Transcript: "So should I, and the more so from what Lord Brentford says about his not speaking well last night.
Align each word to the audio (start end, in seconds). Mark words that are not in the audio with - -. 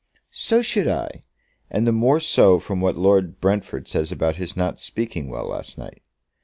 "So 0.33 0.63
should 0.63 0.87
I, 0.87 1.25
and 1.69 1.85
the 1.85 1.91
more 1.91 2.19
so 2.19 2.57
from 2.57 2.81
what 2.81 2.95
Lord 2.97 3.39
Brentford 3.39 3.87
says 3.87 4.11
about 4.11 4.37
his 4.37 4.57
not 4.57 4.79
speaking 4.79 5.29
well 5.29 5.45
last 5.49 5.77
night. 5.77 6.01